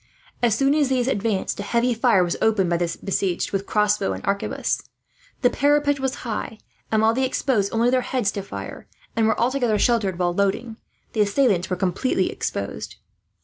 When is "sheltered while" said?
9.77-10.33